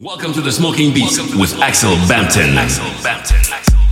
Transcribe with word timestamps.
Welcome 0.00 0.32
to 0.32 0.40
the 0.40 0.50
Smoking 0.50 0.92
Beats 0.92 1.18
with 1.36 1.54
Axel 1.60 1.94
Bampton. 2.08 2.58
Axel 2.58 2.84
Bampton. 3.00 3.83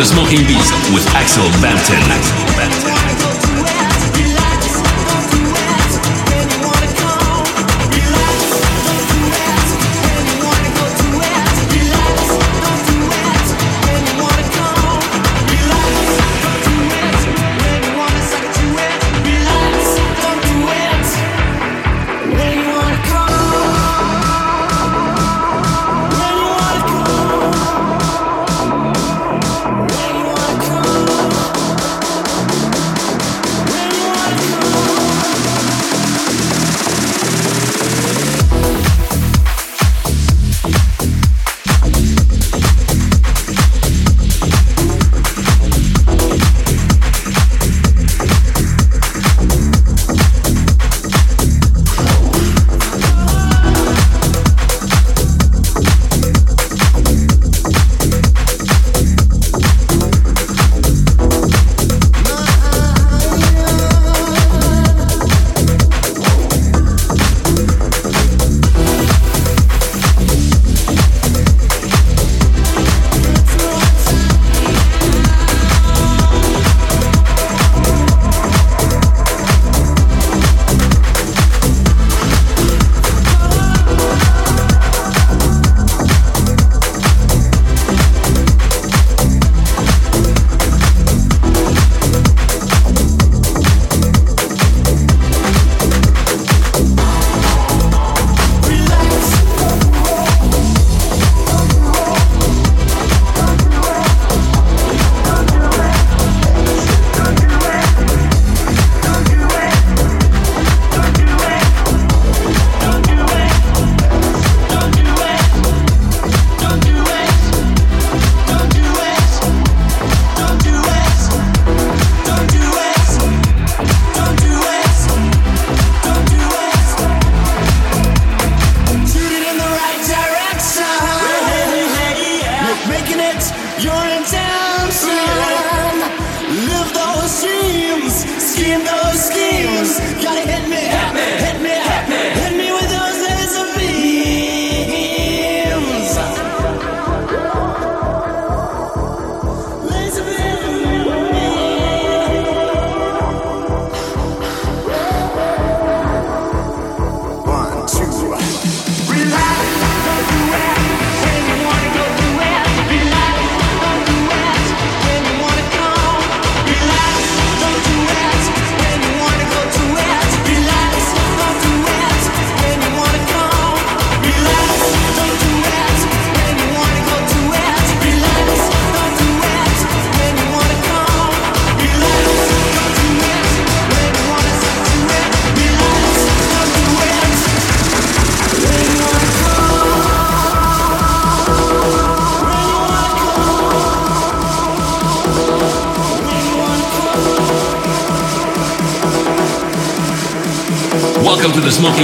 The 0.00 0.06
Smoking 0.06 0.46
Beats 0.46 0.70
with 0.94 1.06
Axel 1.14 1.44
Bampton. 1.60 2.00
Axel 2.10 2.46
Bampton. 2.56 2.89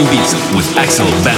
Beats 0.04 0.34
with 0.54 0.76
Axel 0.76 1.06
Bampton. 1.24 1.35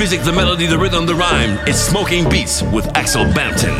Music, 0.00 0.22
the 0.22 0.32
melody, 0.32 0.64
the 0.64 0.78
rhythm, 0.78 1.04
the 1.04 1.14
rhyme. 1.14 1.58
It's 1.66 1.78
Smoking 1.78 2.26
Beats 2.30 2.62
with 2.62 2.86
Axel 2.96 3.22
Bampton. 3.34 3.76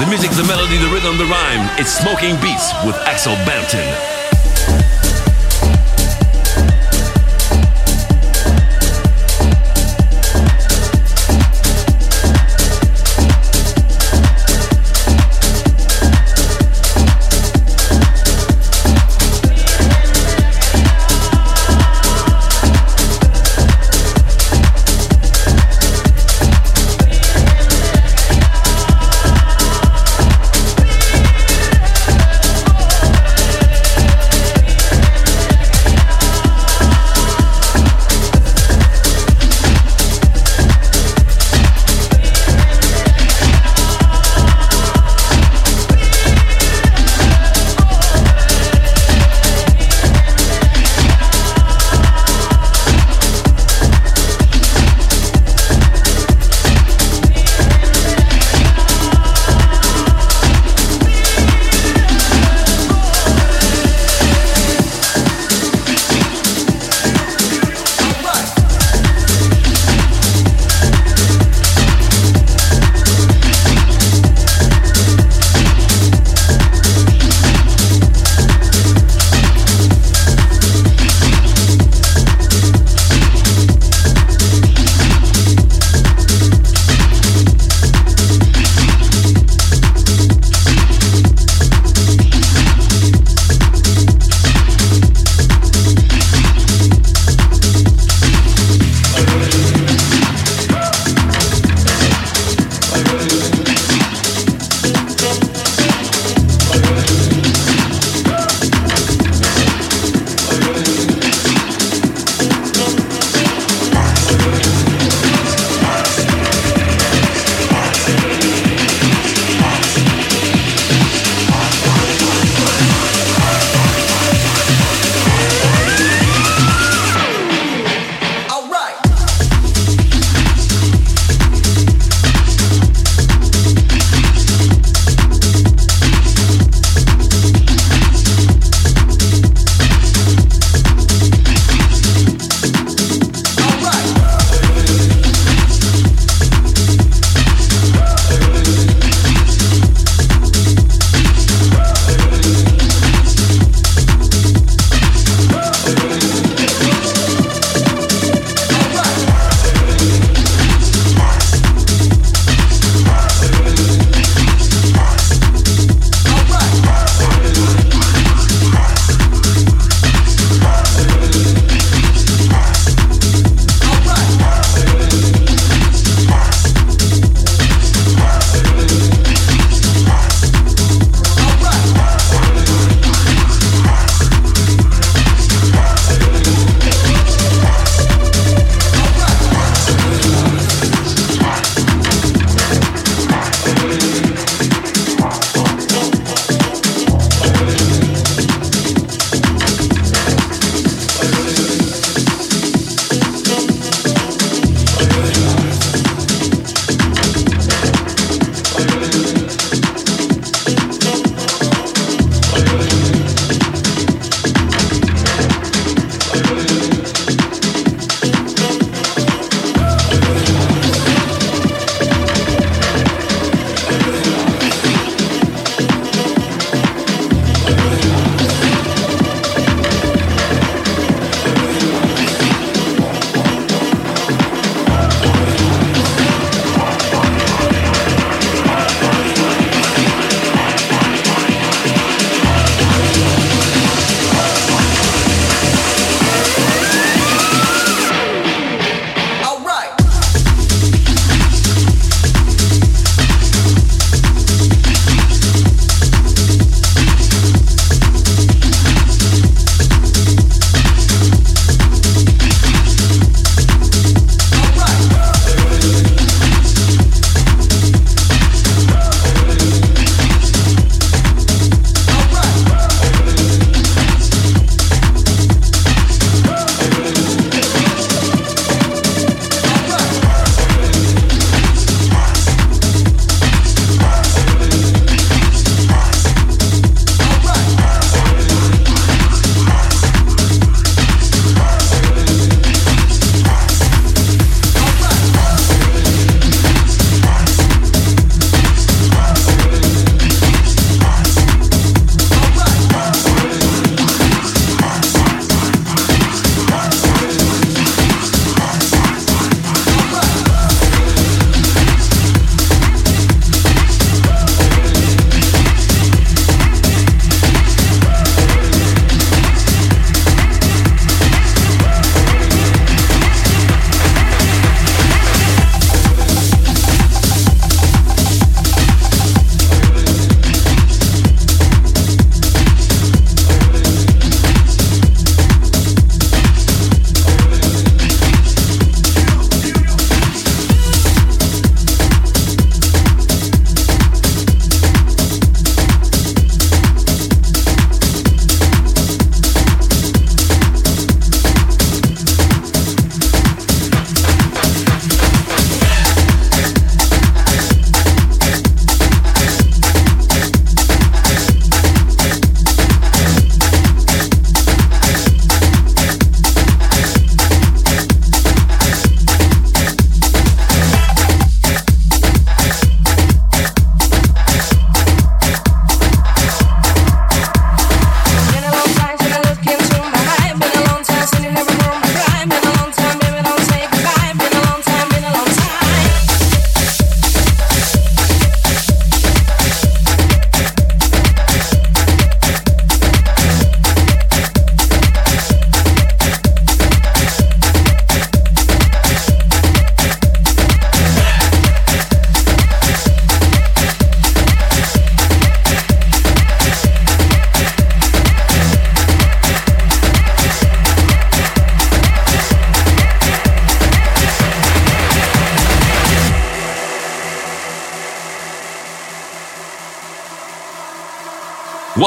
The 0.00 0.06
music, 0.08 0.32
the 0.32 0.42
melody, 0.48 0.78
the 0.78 0.90
rhythm, 0.92 1.16
the 1.16 1.26
rhyme. 1.26 1.78
It's 1.78 1.92
Smoking 1.92 2.34
Beats 2.40 2.72
with 2.84 2.96
Axel 3.06 3.34
Bampton. 3.46 4.17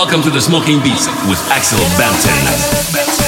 Welcome 0.02 0.24
to 0.24 0.32
the 0.32 0.42
Smoking 0.42 0.82
Beats 0.82 1.06
with 1.30 1.38
Axel 1.52 1.78
Bampton. 1.96 3.22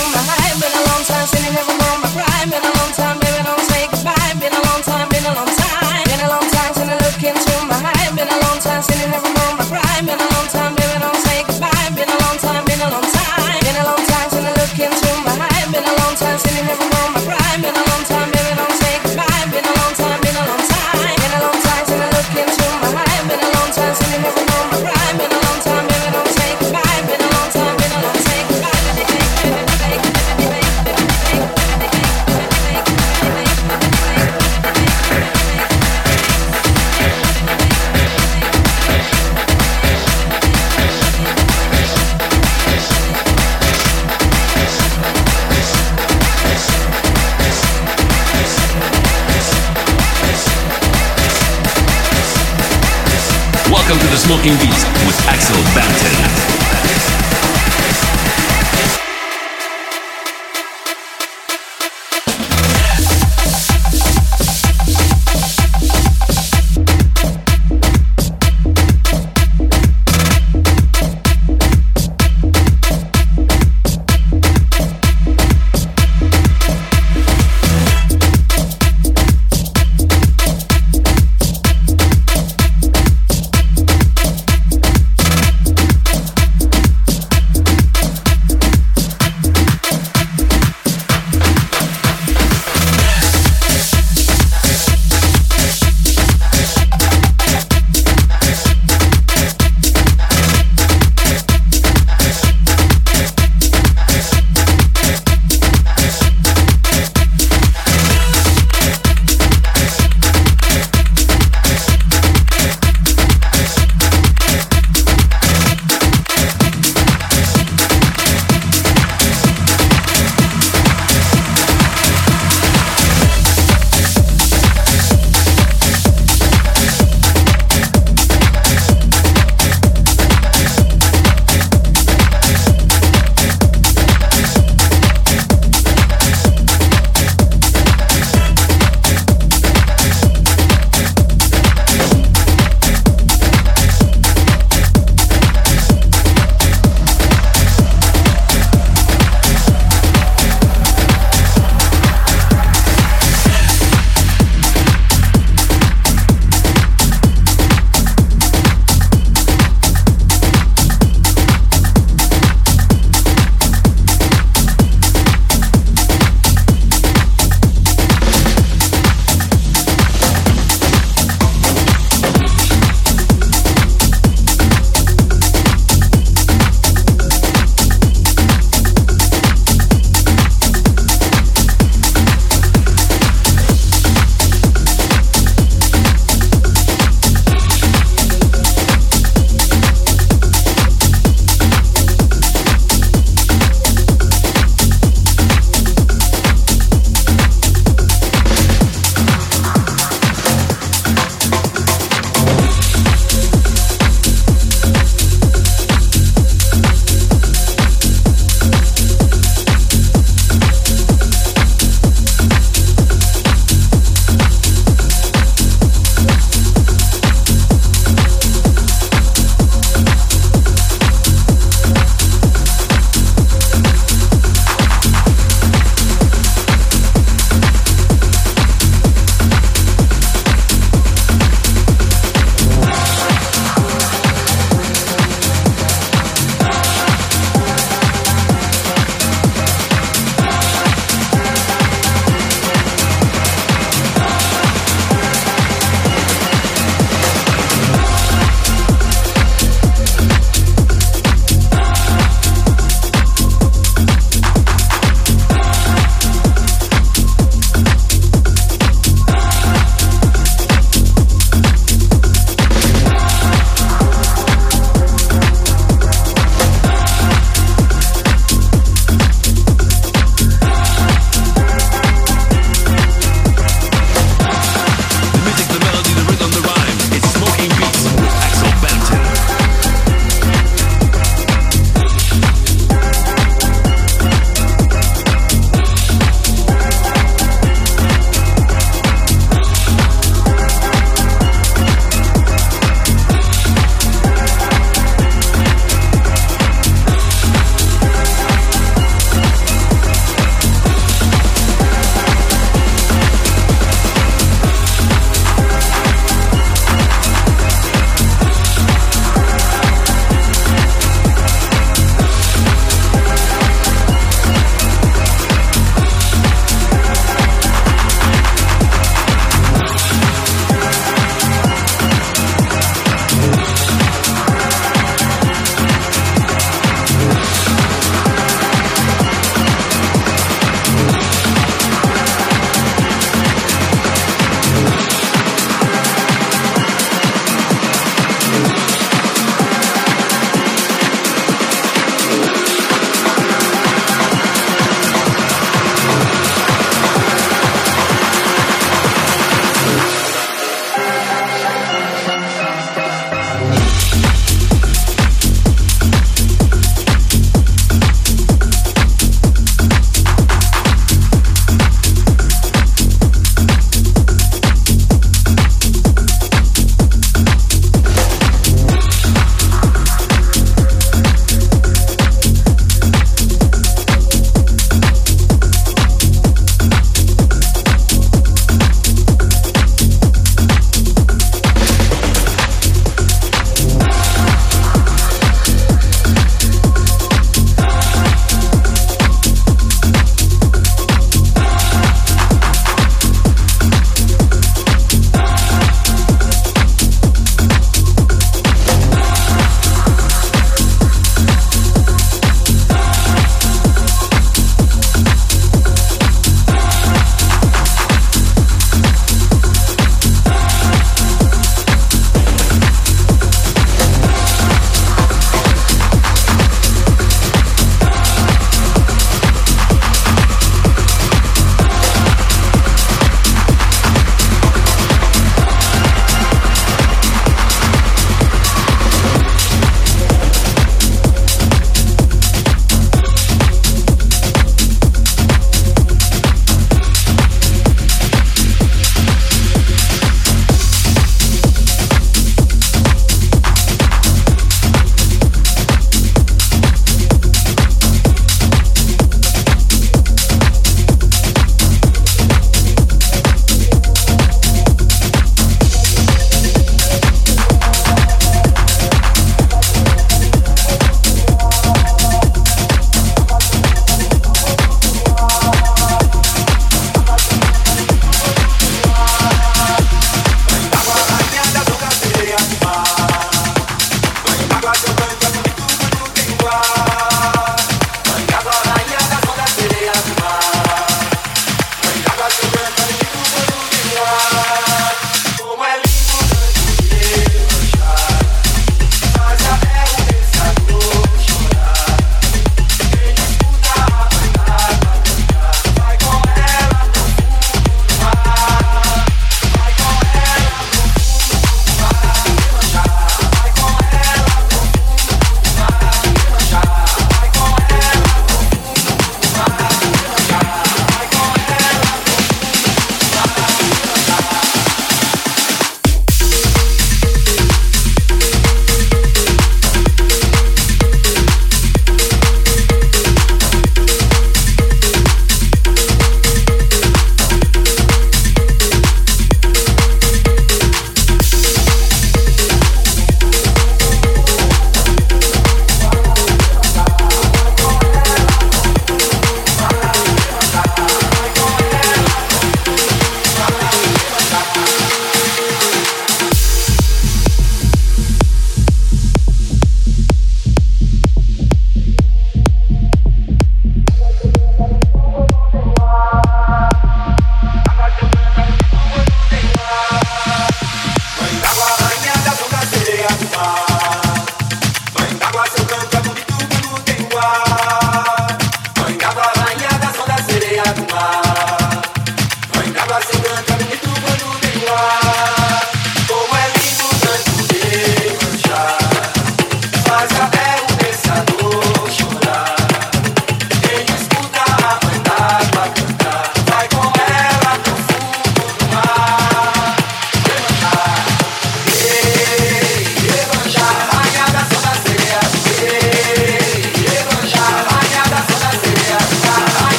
Smoking 54.43 54.92